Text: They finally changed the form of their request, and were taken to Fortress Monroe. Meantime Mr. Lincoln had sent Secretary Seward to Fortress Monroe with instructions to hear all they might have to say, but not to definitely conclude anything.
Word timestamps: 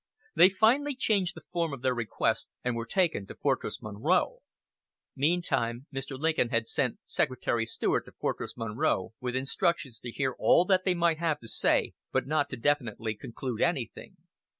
They 0.33 0.49
finally 0.49 0.95
changed 0.95 1.35
the 1.35 1.43
form 1.51 1.73
of 1.73 1.83
their 1.83 1.93
request, 1.93 2.47
and 2.63 2.75
were 2.75 2.87
taken 2.87 3.27
to 3.27 3.35
Fortress 3.35 3.83
Monroe. 3.83 4.39
Meantime 5.15 5.85
Mr. 5.93 6.17
Lincoln 6.17 6.49
had 6.49 6.65
sent 6.67 6.97
Secretary 7.05 7.67
Seward 7.67 8.05
to 8.05 8.11
Fortress 8.13 8.57
Monroe 8.57 9.13
with 9.21 9.35
instructions 9.35 9.99
to 9.99 10.09
hear 10.09 10.35
all 10.39 10.65
they 10.65 10.95
might 10.95 11.19
have 11.19 11.39
to 11.41 11.47
say, 11.47 11.93
but 12.11 12.25
not 12.25 12.49
to 12.49 12.57
definitely 12.57 13.13
conclude 13.13 13.61
anything. 13.61 14.17